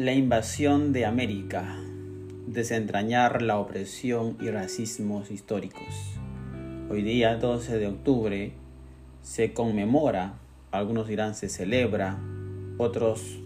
La 0.00 0.14
invasión 0.14 0.94
de 0.94 1.04
América. 1.04 1.76
Desentrañar 2.46 3.42
la 3.42 3.58
opresión 3.58 4.38
y 4.40 4.48
racismos 4.48 5.30
históricos. 5.30 6.14
Hoy 6.88 7.02
día 7.02 7.36
12 7.36 7.76
de 7.76 7.86
octubre 7.86 8.52
se 9.20 9.52
conmemora, 9.52 10.38
algunos 10.70 11.06
dirán 11.06 11.34
se 11.34 11.50
celebra, 11.50 12.18
otros 12.78 13.40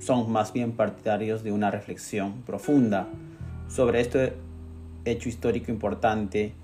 son 0.00 0.32
más 0.32 0.52
bien 0.52 0.72
partidarios 0.72 1.44
de 1.44 1.52
una 1.52 1.70
reflexión 1.70 2.42
profunda 2.42 3.06
sobre 3.68 4.00
este 4.00 4.32
hecho 5.04 5.28
histórico 5.28 5.70
importante 5.70 6.54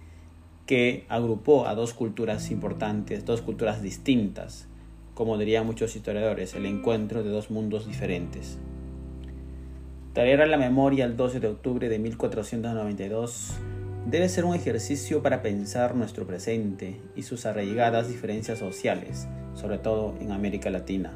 que 0.67 1.07
agrupó 1.09 1.69
a 1.69 1.77
dos 1.77 1.95
culturas 1.95 2.51
importantes, 2.51 3.25
dos 3.25 3.43
culturas 3.43 3.81
distintas, 3.81 4.67
como 5.15 5.39
dirían 5.39 5.67
muchos 5.67 5.95
historiadores, 5.95 6.55
el 6.55 6.67
encuentro 6.67 7.23
de 7.23 7.31
dos 7.31 7.53
mundos 7.53 7.87
diferentes. 7.87 8.59
Traer 10.17 10.41
a 10.41 10.47
la 10.47 10.57
memoria 10.57 11.05
el 11.05 11.15
12 11.15 11.41
de 11.41 11.49
octubre 11.49 11.91
de 11.91 11.99
1492 11.99 13.53
debe 14.07 14.31
ser 14.31 14.47
un 14.47 14.55
ejercicio 14.55 15.23
para 15.23 15.43
pensar 15.43 15.95
nuestro 15.95 16.27
presente 16.27 16.99
y 17.15 17.25
sus 17.25 17.45
arraigadas 17.45 18.09
diferencias 18.09 18.59
sociales, 18.59 19.29
sobre 19.53 19.77
todo 19.77 20.15
en 20.19 20.33
América 20.33 20.71
Latina. 20.71 21.13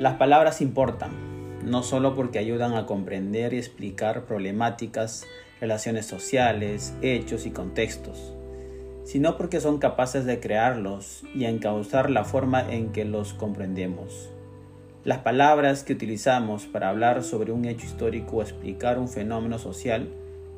Las 0.00 0.16
palabras 0.16 0.60
importan, 0.60 1.12
no 1.64 1.84
solo 1.84 2.16
porque 2.16 2.40
ayudan 2.40 2.74
a 2.74 2.86
comprender 2.86 3.54
y 3.54 3.58
explicar 3.58 4.24
problemáticas, 4.24 5.26
relaciones 5.60 6.06
sociales, 6.06 6.92
hechos 7.02 7.46
y 7.46 7.52
contextos, 7.52 8.34
sino 9.04 9.36
porque 9.36 9.60
son 9.60 9.78
capaces 9.78 10.24
de 10.24 10.40
crearlos 10.40 11.22
y 11.36 11.44
encauzar 11.44 12.10
la 12.10 12.24
forma 12.24 12.68
en 12.68 12.90
que 12.90 13.04
los 13.04 13.32
comprendemos. 13.32 14.32
Las 15.08 15.20
palabras 15.20 15.84
que 15.84 15.94
utilizamos 15.94 16.66
para 16.66 16.90
hablar 16.90 17.24
sobre 17.24 17.50
un 17.50 17.64
hecho 17.64 17.86
histórico 17.86 18.36
o 18.36 18.42
explicar 18.42 18.98
un 18.98 19.08
fenómeno 19.08 19.58
social 19.58 20.10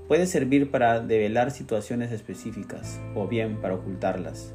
puede 0.08 0.26
servir 0.26 0.72
para 0.72 0.98
develar 0.98 1.52
situaciones 1.52 2.10
específicas 2.10 3.00
o 3.14 3.28
bien 3.28 3.60
para 3.60 3.76
ocultarlas. 3.76 4.52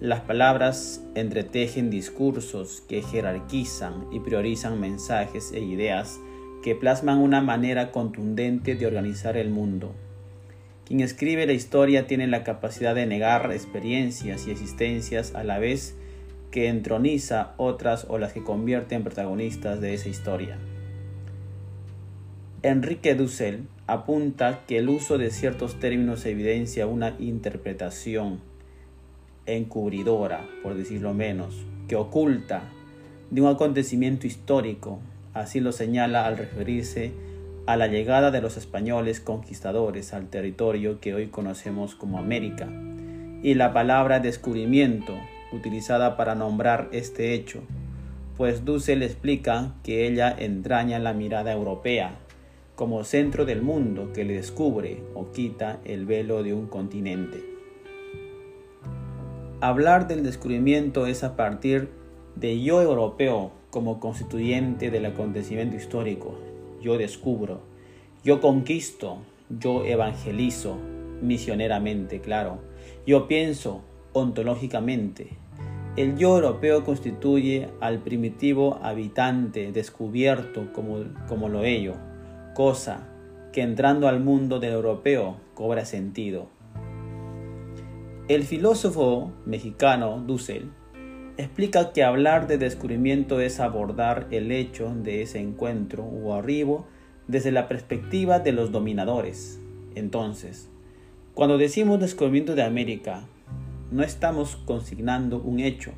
Las 0.00 0.20
palabras 0.20 1.04
entretejen 1.14 1.90
discursos 1.90 2.82
que 2.88 3.02
jerarquizan 3.02 4.06
y 4.12 4.20
priorizan 4.20 4.80
mensajes 4.80 5.52
e 5.52 5.60
ideas 5.60 6.18
que 6.62 6.74
plasman 6.74 7.18
una 7.18 7.42
manera 7.42 7.92
contundente 7.92 8.76
de 8.76 8.86
organizar 8.86 9.36
el 9.36 9.50
mundo. 9.50 9.92
Quien 10.86 11.00
escribe 11.00 11.44
la 11.44 11.52
historia 11.52 12.06
tiene 12.06 12.28
la 12.28 12.44
capacidad 12.44 12.94
de 12.94 13.04
negar 13.04 13.52
experiencias 13.52 14.46
y 14.46 14.52
existencias 14.52 15.34
a 15.34 15.44
la 15.44 15.58
vez 15.58 15.98
que 16.52 16.68
entroniza 16.68 17.54
otras 17.56 18.06
o 18.08 18.18
las 18.18 18.32
que 18.32 18.44
convierte 18.44 18.94
en 18.94 19.02
protagonistas 19.02 19.80
de 19.80 19.94
esa 19.94 20.08
historia. 20.08 20.58
Enrique 22.62 23.16
Dussel 23.16 23.66
apunta 23.88 24.60
que 24.68 24.78
el 24.78 24.88
uso 24.88 25.18
de 25.18 25.30
ciertos 25.30 25.80
términos 25.80 26.24
evidencia 26.26 26.86
una 26.86 27.16
interpretación 27.18 28.38
encubridora, 29.46 30.46
por 30.62 30.74
decirlo 30.74 31.14
menos, 31.14 31.64
que 31.88 31.96
oculta 31.96 32.62
de 33.30 33.40
un 33.40 33.48
acontecimiento 33.48 34.26
histórico, 34.26 35.00
así 35.34 35.58
lo 35.58 35.72
señala 35.72 36.26
al 36.26 36.36
referirse 36.36 37.12
a 37.66 37.76
la 37.76 37.86
llegada 37.86 38.30
de 38.30 38.42
los 38.42 38.56
españoles 38.56 39.20
conquistadores 39.20 40.12
al 40.12 40.28
territorio 40.28 41.00
que 41.00 41.14
hoy 41.14 41.28
conocemos 41.28 41.94
como 41.94 42.18
América, 42.18 42.68
y 43.42 43.54
la 43.54 43.72
palabra 43.72 44.20
descubrimiento 44.20 45.14
utilizada 45.52 46.16
para 46.16 46.34
nombrar 46.34 46.88
este 46.92 47.34
hecho, 47.34 47.60
pues 48.36 48.64
Dussel 48.64 49.02
explica 49.02 49.74
que 49.82 50.06
ella 50.06 50.34
entraña 50.36 50.98
la 50.98 51.12
mirada 51.12 51.52
europea 51.52 52.16
como 52.74 53.04
centro 53.04 53.44
del 53.44 53.62
mundo 53.62 54.12
que 54.12 54.24
le 54.24 54.34
descubre 54.34 55.02
o 55.14 55.30
quita 55.30 55.80
el 55.84 56.06
velo 56.06 56.42
de 56.42 56.54
un 56.54 56.66
continente. 56.66 57.44
Hablar 59.60 60.08
del 60.08 60.24
descubrimiento 60.24 61.06
es 61.06 61.22
a 61.22 61.36
partir 61.36 61.90
de 62.34 62.60
yo 62.62 62.82
europeo 62.82 63.52
como 63.70 64.00
constituyente 64.00 64.90
del 64.90 65.06
acontecimiento 65.06 65.76
histórico. 65.76 66.38
Yo 66.80 66.98
descubro, 66.98 67.60
yo 68.24 68.40
conquisto, 68.40 69.18
yo 69.48 69.84
evangelizo, 69.84 70.78
misioneramente, 71.20 72.20
claro. 72.20 72.58
Yo 73.06 73.28
pienso 73.28 73.82
ontológicamente, 74.12 75.28
el 75.96 76.16
yo 76.16 76.36
europeo 76.36 76.84
constituye 76.84 77.68
al 77.80 77.98
primitivo 77.98 78.78
habitante 78.82 79.72
descubierto 79.72 80.72
como, 80.72 81.04
como 81.28 81.50
lo 81.50 81.64
ello, 81.64 81.96
cosa 82.54 83.08
que 83.52 83.60
entrando 83.60 84.08
al 84.08 84.20
mundo 84.20 84.58
del 84.58 84.72
europeo 84.72 85.36
cobra 85.54 85.84
sentido. 85.84 86.48
El 88.28 88.44
filósofo 88.44 89.32
mexicano 89.44 90.22
Dussel 90.26 90.70
explica 91.36 91.92
que 91.92 92.04
hablar 92.04 92.46
de 92.46 92.56
descubrimiento 92.56 93.40
es 93.40 93.60
abordar 93.60 94.28
el 94.30 94.50
hecho 94.50 94.94
de 94.94 95.20
ese 95.20 95.40
encuentro 95.40 96.04
o 96.04 96.32
arribo 96.32 96.86
desde 97.28 97.52
la 97.52 97.68
perspectiva 97.68 98.38
de 98.38 98.52
los 98.52 98.72
dominadores. 98.72 99.60
Entonces, 99.94 100.70
cuando 101.34 101.58
decimos 101.58 102.00
descubrimiento 102.00 102.54
de 102.54 102.62
América, 102.62 103.24
no 103.92 104.02
estamos 104.02 104.56
consignando 104.56 105.38
un 105.38 105.60
hecho, 105.60 105.92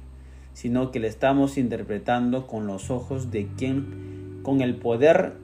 sino 0.52 0.90
que 0.90 1.00
le 1.00 1.08
estamos 1.08 1.56
interpretando 1.56 2.46
con 2.46 2.66
los 2.66 2.90
ojos 2.90 3.30
de 3.30 3.46
quien, 3.56 4.40
con 4.42 4.60
el 4.60 4.76
poder 4.76 5.34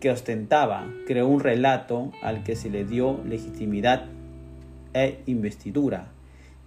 que 0.00 0.10
ostentaba, 0.10 0.86
creó 1.06 1.28
un 1.28 1.40
relato 1.40 2.12
al 2.22 2.42
que 2.42 2.56
se 2.56 2.68
le 2.68 2.84
dio 2.84 3.20
legitimidad 3.24 4.06
e 4.92 5.22
investidura 5.26 6.08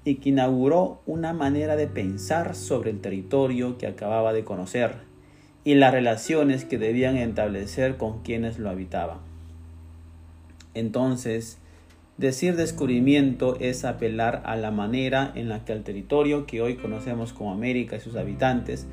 y 0.03 0.15
que 0.15 0.29
inauguró 0.29 1.01
una 1.05 1.33
manera 1.33 1.75
de 1.75 1.87
pensar 1.87 2.55
sobre 2.55 2.89
el 2.89 3.01
territorio 3.01 3.77
que 3.77 3.87
acababa 3.87 4.33
de 4.33 4.43
conocer 4.43 4.95
y 5.63 5.75
las 5.75 5.93
relaciones 5.93 6.65
que 6.65 6.77
debían 6.77 7.17
establecer 7.17 7.97
con 7.97 8.21
quienes 8.23 8.57
lo 8.57 8.69
habitaban. 8.69 9.19
Entonces, 10.73 11.57
Decir 12.21 12.55
descubrimiento 12.55 13.57
es 13.59 13.83
apelar 13.83 14.43
a 14.45 14.55
la 14.55 14.69
manera 14.69 15.31
en 15.33 15.49
la 15.49 15.65
que 15.65 15.73
el 15.73 15.81
territorio 15.81 16.45
que 16.45 16.61
hoy 16.61 16.75
conocemos 16.75 17.33
como 17.33 17.51
América 17.51 17.95
y 17.95 17.99
sus 17.99 18.15
habitantes 18.15 18.85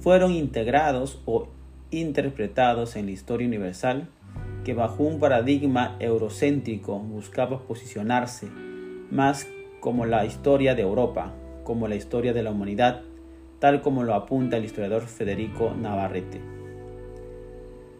fueron 0.00 0.32
integrados 0.32 1.22
o 1.24 1.46
interpretados 1.92 2.96
en 2.96 3.06
la 3.06 3.12
historia 3.12 3.46
universal 3.46 4.08
que 4.64 4.74
bajo 4.74 5.04
un 5.04 5.20
paradigma 5.20 5.94
eurocéntrico 6.00 6.98
buscaba 6.98 7.60
posicionarse 7.60 8.48
más 9.12 9.46
como 9.78 10.04
la 10.04 10.24
historia 10.24 10.74
de 10.74 10.82
Europa, 10.82 11.32
como 11.62 11.86
la 11.86 11.94
historia 11.94 12.32
de 12.32 12.42
la 12.42 12.50
humanidad, 12.50 13.02
tal 13.60 13.80
como 13.80 14.02
lo 14.02 14.12
apunta 14.12 14.56
el 14.56 14.64
historiador 14.64 15.06
Federico 15.06 15.72
Navarrete. 15.80 16.40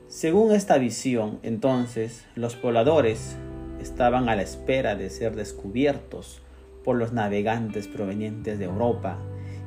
Según 0.09 0.51
esta 0.51 0.77
visión, 0.77 1.39
entonces, 1.45 2.27
los 2.35 2.57
pobladores 2.57 3.39
estaban 3.83 4.29
a 4.29 4.37
la 4.37 4.43
espera 4.43 4.95
de 4.95 5.11
ser 5.11 5.35
descubiertos 5.35 6.41
por 6.85 6.97
los 6.97 7.13
navegantes 7.13 7.89
provenientes 7.89 8.59
de 8.59 8.65
Europa 8.65 9.19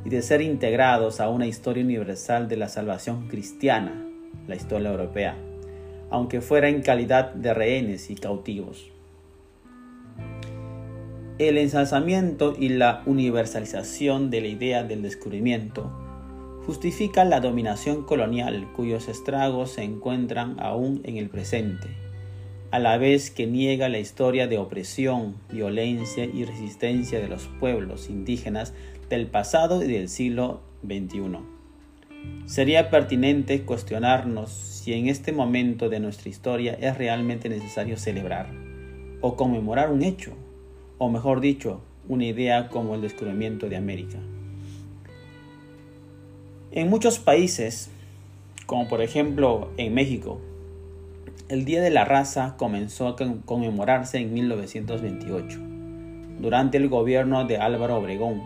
y 0.03 0.09
de 0.09 0.21
ser 0.21 0.41
integrados 0.41 1.19
a 1.19 1.29
una 1.29 1.47
historia 1.47 1.83
universal 1.83 2.47
de 2.47 2.57
la 2.57 2.69
salvación 2.69 3.27
cristiana, 3.27 4.05
la 4.47 4.55
historia 4.55 4.89
europea, 4.89 5.35
aunque 6.09 6.41
fuera 6.41 6.69
en 6.69 6.81
calidad 6.81 7.33
de 7.33 7.53
rehenes 7.53 8.09
y 8.09 8.15
cautivos. 8.15 8.91
El 11.37 11.57
ensalzamiento 11.57 12.55
y 12.57 12.69
la 12.69 13.03
universalización 13.05 14.29
de 14.29 14.41
la 14.41 14.47
idea 14.47 14.83
del 14.83 15.01
descubrimiento 15.01 15.91
justifican 16.65 17.29
la 17.29 17.41
dominación 17.41 18.03
colonial 18.03 18.71
cuyos 18.73 19.09
estragos 19.09 19.71
se 19.71 19.83
encuentran 19.83 20.55
aún 20.59 21.01
en 21.03 21.17
el 21.17 21.29
presente 21.29 22.04
a 22.71 22.79
la 22.79 22.97
vez 22.97 23.31
que 23.31 23.47
niega 23.47 23.89
la 23.89 23.99
historia 23.99 24.47
de 24.47 24.57
opresión, 24.57 25.35
violencia 25.51 26.25
y 26.25 26.45
resistencia 26.45 27.19
de 27.19 27.27
los 27.27 27.47
pueblos 27.59 28.09
indígenas 28.09 28.73
del 29.09 29.27
pasado 29.27 29.83
y 29.83 29.87
del 29.87 30.09
siglo 30.09 30.61
XXI. 30.83 31.39
Sería 32.45 32.89
pertinente 32.89 33.63
cuestionarnos 33.63 34.51
si 34.51 34.93
en 34.93 35.07
este 35.07 35.31
momento 35.31 35.89
de 35.89 35.99
nuestra 35.99 36.29
historia 36.29 36.73
es 36.73 36.97
realmente 36.97 37.49
necesario 37.49 37.97
celebrar 37.97 38.51
o 39.21 39.35
conmemorar 39.35 39.91
un 39.91 40.03
hecho, 40.03 40.33
o 40.97 41.09
mejor 41.09 41.41
dicho, 41.41 41.81
una 42.07 42.25
idea 42.25 42.69
como 42.69 42.95
el 42.95 43.01
descubrimiento 43.01 43.67
de 43.67 43.77
América. 43.77 44.19
En 46.71 46.89
muchos 46.89 47.19
países, 47.19 47.89
como 48.65 48.87
por 48.87 49.01
ejemplo 49.01 49.69
en 49.77 49.93
México, 49.93 50.39
el 51.47 51.63
Día 51.63 51.79
de 51.79 51.91
la 51.91 52.05
Raza 52.05 52.55
comenzó 52.57 53.07
a 53.07 53.15
conmemorarse 53.45 54.17
en 54.17 54.33
1928, 54.33 55.59
durante 56.39 56.77
el 56.77 56.89
gobierno 56.89 57.45
de 57.45 57.57
Álvaro 57.57 57.97
Obregón 57.97 58.41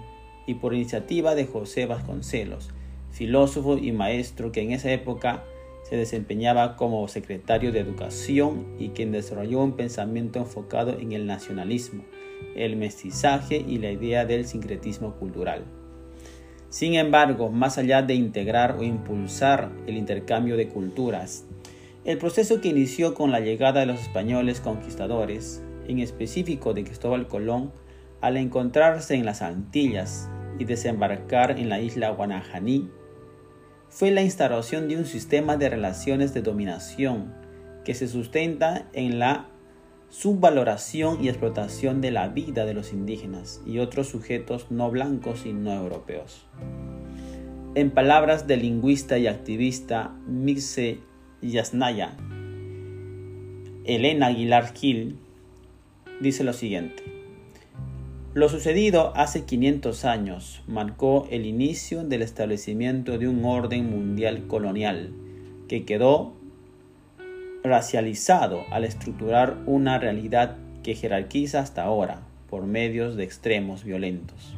y 0.45 0.55
por 0.55 0.73
iniciativa 0.73 1.33
de 1.33 1.45
José 1.45 1.85
Vasconcelos, 1.85 2.71
filósofo 3.11 3.77
y 3.77 3.93
maestro 3.93 4.51
que 4.51 4.61
en 4.61 4.73
esa 4.73 4.91
época 4.91 5.45
se 5.83 5.95
desempeñaba 5.95 6.75
como 6.75 7.07
secretario 7.07 7.71
de 7.71 7.79
Educación 7.79 8.75
y 8.79 8.89
quien 8.89 9.13
desarrolló 9.13 9.63
un 9.63 9.77
pensamiento 9.77 10.39
enfocado 10.39 10.99
en 10.99 11.13
el 11.13 11.25
nacionalismo, 11.25 12.03
el 12.57 12.75
mestizaje 12.75 13.63
y 13.65 13.77
la 13.77 13.91
idea 13.91 14.25
del 14.25 14.45
sincretismo 14.45 15.15
cultural. 15.15 15.63
Sin 16.67 16.95
embargo, 16.95 17.49
más 17.49 17.77
allá 17.77 18.01
de 18.01 18.13
integrar 18.13 18.75
o 18.77 18.83
impulsar 18.83 19.71
el 19.87 19.97
intercambio 19.97 20.57
de 20.57 20.67
culturas, 20.67 21.45
el 22.05 22.17
proceso 22.17 22.61
que 22.61 22.69
inició 22.69 23.13
con 23.13 23.31
la 23.31 23.39
llegada 23.39 23.81
de 23.81 23.85
los 23.85 24.01
españoles 24.01 24.61
conquistadores, 24.61 25.61
en 25.87 25.99
específico 25.99 26.73
de 26.73 26.83
Cristóbal 26.83 27.27
Colón, 27.27 27.73
al 28.21 28.37
encontrarse 28.37 29.15
en 29.15 29.25
las 29.25 29.41
Antillas 29.41 30.29
y 30.59 30.65
desembarcar 30.65 31.59
en 31.59 31.69
la 31.69 31.81
isla 31.81 32.09
Guanajaní, 32.11 32.89
fue 33.89 34.11
la 34.11 34.21
instauración 34.21 34.87
de 34.87 34.97
un 34.97 35.05
sistema 35.05 35.57
de 35.57 35.69
relaciones 35.69 36.33
de 36.33 36.41
dominación 36.41 37.33
que 37.83 37.93
se 37.95 38.07
sustenta 38.07 38.87
en 38.93 39.19
la 39.19 39.49
subvaloración 40.09 41.23
y 41.23 41.29
explotación 41.29 42.01
de 42.01 42.11
la 42.11 42.27
vida 42.27 42.65
de 42.65 42.73
los 42.73 42.93
indígenas 42.93 43.61
y 43.65 43.79
otros 43.79 44.07
sujetos 44.07 44.67
no 44.69 44.89
blancos 44.91 45.45
y 45.45 45.53
no 45.53 45.73
europeos. 45.73 46.45
En 47.75 47.91
palabras 47.91 48.47
del 48.47 48.61
lingüista 48.61 49.17
y 49.17 49.27
activista 49.27 50.15
Mixe 50.27 50.99
Yasnaya, 51.41 52.17
Elena 53.85 54.27
Aguilar 54.27 54.73
Gil 54.73 55.15
dice 56.19 56.43
lo 56.43 56.53
siguiente. 56.53 57.01
Lo 58.33 58.49
sucedido 58.49 59.13
hace 59.15 59.45
500 59.45 60.05
años 60.05 60.61
marcó 60.67 61.27
el 61.31 61.45
inicio 61.45 62.03
del 62.03 62.21
establecimiento 62.21 63.17
de 63.17 63.27
un 63.27 63.43
orden 63.45 63.89
mundial 63.89 64.47
colonial 64.47 65.11
que 65.67 65.85
quedó 65.85 66.33
racializado 67.63 68.63
al 68.69 68.83
estructurar 68.83 69.57
una 69.65 69.97
realidad 69.97 70.57
que 70.83 70.95
jerarquiza 70.95 71.59
hasta 71.61 71.83
ahora 71.83 72.21
por 72.49 72.65
medios 72.65 73.15
de 73.15 73.23
extremos 73.23 73.83
violentos. 73.83 74.55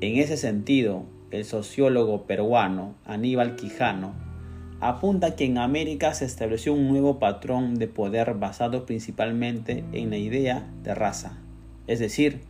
En 0.00 0.18
ese 0.18 0.36
sentido, 0.36 1.04
el 1.30 1.44
sociólogo 1.44 2.22
peruano 2.26 2.94
Aníbal 3.04 3.56
Quijano 3.56 4.31
apunta 4.82 5.36
que 5.36 5.44
en 5.44 5.58
América 5.58 6.12
se 6.12 6.24
estableció 6.24 6.74
un 6.74 6.88
nuevo 6.88 7.20
patrón 7.20 7.76
de 7.76 7.86
poder 7.86 8.34
basado 8.34 8.84
principalmente 8.84 9.84
en 9.92 10.10
la 10.10 10.16
idea 10.16 10.66
de 10.82 10.92
raza, 10.92 11.38
es 11.86 12.00
decir, 12.00 12.40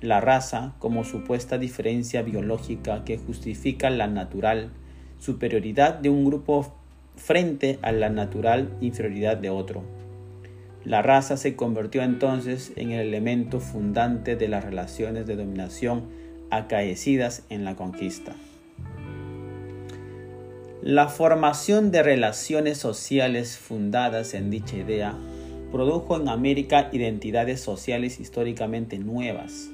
la 0.00 0.22
raza 0.22 0.72
como 0.78 1.04
supuesta 1.04 1.58
diferencia 1.58 2.22
biológica 2.22 3.04
que 3.04 3.18
justifica 3.18 3.90
la 3.90 4.06
natural 4.06 4.70
superioridad 5.18 5.92
de 5.92 6.08
un 6.08 6.24
grupo 6.24 6.74
frente 7.16 7.78
a 7.82 7.92
la 7.92 8.08
natural 8.08 8.70
inferioridad 8.80 9.36
de 9.36 9.50
otro. 9.50 9.82
La 10.84 11.02
raza 11.02 11.36
se 11.36 11.54
convirtió 11.54 12.02
entonces 12.02 12.72
en 12.76 12.92
el 12.92 13.08
elemento 13.08 13.60
fundante 13.60 14.36
de 14.36 14.48
las 14.48 14.64
relaciones 14.64 15.26
de 15.26 15.36
dominación 15.36 16.04
acaecidas 16.50 17.44
en 17.50 17.66
la 17.66 17.76
conquista. 17.76 18.34
La 20.86 21.08
formación 21.08 21.90
de 21.90 22.02
relaciones 22.02 22.76
sociales 22.76 23.56
fundadas 23.56 24.34
en 24.34 24.50
dicha 24.50 24.76
idea 24.76 25.14
produjo 25.72 26.20
en 26.20 26.28
América 26.28 26.90
identidades 26.92 27.62
sociales 27.62 28.20
históricamente 28.20 28.98
nuevas, 28.98 29.70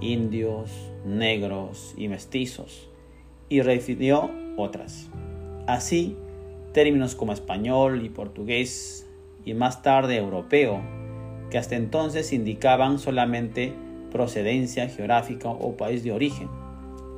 indios, 0.00 0.72
negros 1.06 1.94
y 1.96 2.08
mestizos, 2.08 2.90
y 3.48 3.60
refirió 3.60 4.28
otras. 4.56 5.06
Así, 5.68 6.16
términos 6.72 7.14
como 7.14 7.32
español 7.32 8.04
y 8.04 8.08
portugués 8.08 9.06
y 9.44 9.54
más 9.54 9.82
tarde 9.82 10.16
europeo, 10.16 10.82
que 11.48 11.58
hasta 11.58 11.76
entonces 11.76 12.32
indicaban 12.32 12.98
solamente 12.98 13.72
procedencia 14.10 14.88
geográfica 14.88 15.48
o 15.48 15.76
país 15.76 16.02
de 16.02 16.10
origen. 16.10 16.48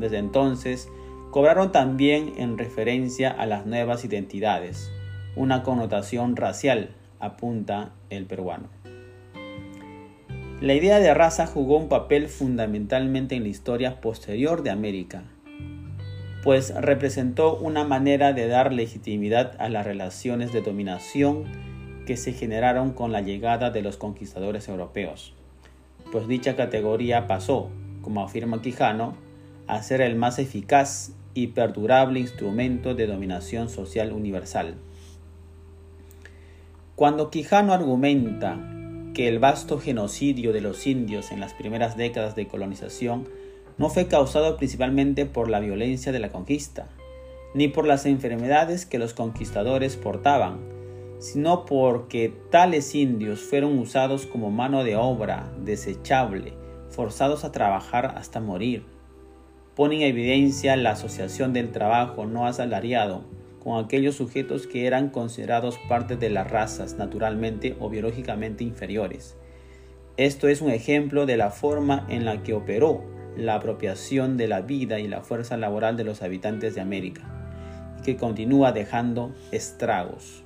Desde 0.01 0.19
entonces, 0.19 0.91
cobraron 1.31 1.71
también 1.73 2.33
en 2.37 2.59
referencia 2.59 3.31
a 3.31 3.47
las 3.47 3.67
nuevas 3.67 4.05
identidades, 4.05 4.91
una 5.37 5.63
connotación 5.63 6.37
racial, 6.37 6.91
apunta 7.21 7.93
el 8.11 8.27
peruano. 8.27 8.69
La 10.61 10.75
idea 10.75 10.99
de 10.99 11.15
raza 11.15 11.47
jugó 11.47 11.79
un 11.79 11.89
papel 11.89 12.29
fundamentalmente 12.29 13.35
en 13.35 13.45
la 13.45 13.49
historia 13.49 14.01
posterior 14.01 14.63
de 14.63 14.71
América, 14.71 15.23
pues 16.43 16.75
representó 16.75 17.57
una 17.57 17.85
manera 17.85 18.33
de 18.33 18.49
dar 18.49 18.73
legitimidad 18.73 19.57
a 19.59 19.69
las 19.69 19.87
relaciones 19.87 20.53
de 20.53 20.63
dominación 20.63 21.45
que 22.07 22.17
se 22.17 22.33
generaron 22.33 22.93
con 22.93 23.13
la 23.13 23.21
llegada 23.21 23.71
de 23.71 23.83
los 23.83 23.97
conquistadores 23.97 24.69
europeos, 24.69 25.35
pues 26.11 26.27
dicha 26.27 26.57
categoría 26.57 27.27
pasó, 27.27 27.71
como 28.03 28.23
afirma 28.23 28.61
Quijano, 28.61 29.15
a 29.67 29.83
ser 29.83 30.01
el 30.01 30.17
más 30.17 30.39
eficaz 30.39 31.13
y 31.35 31.49
perdurable 31.49 32.21
instrumento 32.21 32.95
de 32.95 33.07
dominación 33.07 33.69
social 33.69 34.13
universal. 34.13 34.75
Cuando 36.97 37.31
Quijano 37.31 37.73
argumenta 37.73 38.59
que 39.15 39.29
el 39.29 39.39
vasto 39.39 39.79
genocidio 39.79 40.53
de 40.53 40.61
los 40.61 40.87
indios 40.87 41.33
en 41.33 41.41
las 41.41 41.55
primeras 41.55 41.97
décadas 41.97 42.37
de 42.37 42.47
colonización 42.47 43.29
no 43.79 43.89
fue 43.89 44.07
causado 44.07 44.57
principalmente 44.57 45.27
por 45.27 45.49
la 45.49 45.61
violencia 45.61 46.13
de 46.13 46.19
la 46.19 46.31
conquista, 46.31 46.89
ni 47.55 47.69
por 47.69 47.87
las 47.87 48.07
enfermedades 48.07 48.87
que 48.87 48.99
los 48.99 49.15
conquistadores 49.15 49.97
portaban, 49.97 50.59
sino 51.19 51.65
porque 51.65 52.33
tales 52.51 52.95
indios 52.95 53.41
fueron 53.41 53.79
usados 53.79 54.27
como 54.27 54.51
mano 54.51 54.85
de 54.85 54.97
obra 54.97 55.51
desechable, 55.65 56.55
forzados 56.91 57.45
a 57.45 57.53
trabajar 57.53 58.15
hasta 58.17 58.41
morir. 58.41 58.85
Pone 59.81 59.97
en 59.97 60.03
evidencia 60.03 60.77
la 60.77 60.91
asociación 60.91 61.55
del 61.55 61.73
trabajo 61.73 62.27
no 62.27 62.47
asalariado 62.47 63.25
con 63.65 63.83
aquellos 63.83 64.15
sujetos 64.15 64.67
que 64.67 64.87
eran 64.87 65.09
considerados 65.09 65.79
parte 65.89 66.19
de 66.19 66.29
las 66.29 66.51
razas 66.51 66.99
naturalmente 66.99 67.77
o 67.81 67.89
biológicamente 67.89 68.63
inferiores. 68.63 69.39
Esto 70.19 70.49
es 70.49 70.61
un 70.61 70.71
ejemplo 70.71 71.25
de 71.25 71.39
la 71.39 71.51
forma 71.51 72.05
en 72.11 72.27
la 72.27 72.43
que 72.43 72.53
operó 72.53 73.03
la 73.39 73.55
apropiación 73.55 74.37
de 74.37 74.49
la 74.49 74.61
vida 74.61 75.01
y 75.01 75.09
la 75.09 75.23
fuerza 75.23 75.57
laboral 75.57 75.97
de 75.97 76.05
los 76.05 76.21
habitantes 76.21 76.75
de 76.75 76.83
América, 76.83 77.23
y 77.99 78.03
que 78.03 78.19
continúa 78.19 78.73
dejando 78.73 79.35
estragos. 79.51 80.45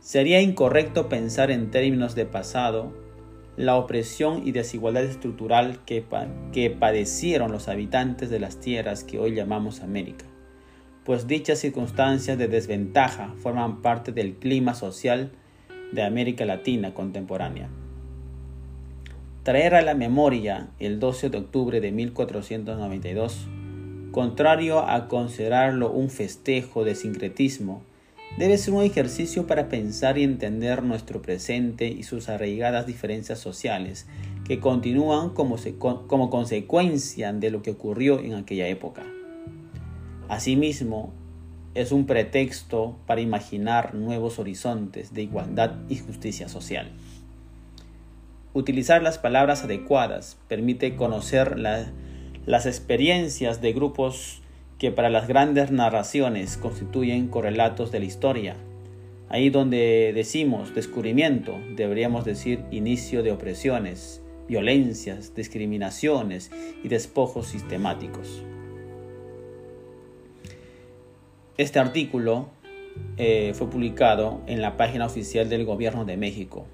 Sería 0.00 0.40
incorrecto 0.40 1.08
pensar 1.08 1.52
en 1.52 1.70
términos 1.70 2.16
de 2.16 2.26
pasado 2.26 2.92
la 3.62 3.76
opresión 3.76 4.46
y 4.46 4.52
desigualdad 4.52 5.04
estructural 5.04 5.78
que, 5.86 6.04
padecieron 6.70 7.52
los 7.52 7.68
habitantes 7.68 8.28
de 8.28 8.40
las 8.40 8.58
tierras 8.58 9.04
que 9.04 9.18
hoy 9.18 9.34
llamamos 9.34 9.80
América, 9.80 10.24
pues 11.04 11.28
dichas 11.28 11.60
circunstancias 11.60 12.36
de 12.38 12.48
desventaja 12.48 13.34
forman 13.38 13.80
parte 13.80 14.10
del 14.10 14.34
clima 14.34 14.74
social 14.74 15.30
de 15.92 16.02
América 16.02 16.44
Latina 16.44 16.92
contemporánea. 16.92 17.68
Traer 19.44 19.74
a 19.74 19.82
la 19.82 19.94
memoria 19.94 20.68
el 20.80 20.98
12 20.98 21.30
de 21.30 21.38
octubre 21.38 21.80
de 21.80 21.92
1492, 21.92 23.46
contrario 24.10 24.80
a 24.80 25.06
considerarlo 25.08 25.90
un 25.90 26.10
festejo 26.10 26.84
de 26.84 26.94
sincretismo, 26.94 27.82
debe 28.38 28.56
ser 28.56 28.74
un 28.74 28.82
ejercicio 28.82 29.46
para 29.46 29.68
pensar 29.68 30.18
y 30.18 30.24
entender 30.24 30.82
nuestro 30.82 31.20
presente 31.20 31.88
y 31.88 32.02
sus 32.02 32.28
arraigadas 32.28 32.86
diferencias 32.86 33.38
sociales 33.38 34.06
que 34.44 34.58
continúan 34.58 35.30
como, 35.30 36.30
consecuencia 36.30 37.32
de 37.32 37.50
lo 37.50 37.62
que 37.62 37.70
ocurrió 37.70 38.20
en 38.20 38.34
aquella 38.34 38.68
época. 38.68 39.02
Asimismo, 40.28 41.12
es 41.74 41.92
un 41.92 42.06
pretexto 42.06 42.98
para 43.06 43.20
imaginar 43.20 43.94
nuevos 43.94 44.38
horizontes 44.38 45.14
de 45.14 45.22
igualdad 45.22 45.76
y 45.88 45.96
justicia 45.96 46.48
social. 46.48 46.90
Utilizar 48.52 49.02
las 49.02 49.16
palabras 49.16 49.64
adecuadas 49.64 50.36
permite 50.48 50.96
conocer 50.96 51.58
las 51.58 52.66
experiencias 52.66 53.62
de 53.62 53.72
grupos 53.72 54.41
que 54.82 54.90
para 54.90 55.10
las 55.10 55.28
grandes 55.28 55.70
narraciones 55.70 56.56
constituyen 56.56 57.28
correlatos 57.28 57.92
de 57.92 58.00
la 58.00 58.04
historia. 58.04 58.56
Ahí 59.28 59.48
donde 59.48 60.10
decimos 60.12 60.74
descubrimiento, 60.74 61.56
deberíamos 61.76 62.24
decir 62.24 62.64
inicio 62.72 63.22
de 63.22 63.30
opresiones, 63.30 64.24
violencias, 64.48 65.36
discriminaciones 65.36 66.50
y 66.82 66.88
despojos 66.88 67.46
sistemáticos. 67.46 68.42
Este 71.56 71.78
artículo 71.78 72.48
eh, 73.18 73.52
fue 73.54 73.70
publicado 73.70 74.40
en 74.48 74.60
la 74.60 74.76
página 74.76 75.06
oficial 75.06 75.48
del 75.48 75.64
Gobierno 75.64 76.04
de 76.04 76.16
México 76.16 76.66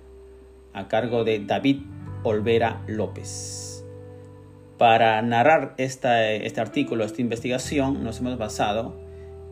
a 0.72 0.88
cargo 0.88 1.24
de 1.24 1.40
David 1.40 1.82
Olvera 2.22 2.80
López. 2.86 3.77
Para 4.78 5.20
narrar 5.23 5.75
esta, 5.76 6.32
este 6.32 6.61
artículo, 6.61 7.04
esta 7.04 7.20
investigación, 7.20 8.04
nos 8.04 8.20
hemos 8.20 8.38
basado 8.38 8.94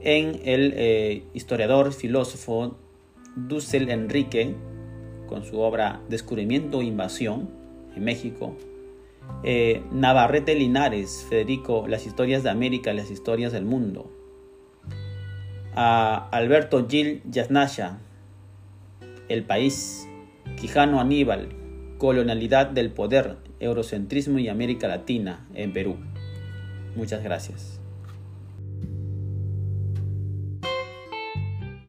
en 0.00 0.40
el 0.44 0.72
eh, 0.76 1.24
historiador, 1.34 1.92
filósofo 1.92 2.78
Dussel 3.34 3.90
Enrique, 3.90 4.54
con 5.26 5.44
su 5.44 5.58
obra 5.58 6.00
Descubrimiento 6.08 6.80
e 6.80 6.84
Invasión 6.84 7.50
en 7.96 8.04
México, 8.04 8.56
eh, 9.42 9.82
Navarrete 9.90 10.54
Linares, 10.54 11.26
Federico, 11.28 11.88
Las 11.88 12.06
historias 12.06 12.44
de 12.44 12.50
América, 12.50 12.92
las 12.92 13.10
historias 13.10 13.52
del 13.52 13.64
mundo, 13.64 14.12
a 15.74 16.28
Alberto 16.30 16.86
Gil 16.88 17.22
Yasnasha, 17.28 17.98
El 19.28 19.44
País, 19.44 20.08
Quijano 20.60 21.00
Aníbal, 21.00 21.48
Colonialidad 21.98 22.68
del 22.68 22.92
Poder, 22.92 23.38
Eurocentrismo 23.60 24.38
y 24.38 24.48
América 24.48 24.88
Latina 24.88 25.46
en 25.54 25.72
Perú. 25.72 25.96
Muchas 26.94 27.22
gracias. 27.22 27.75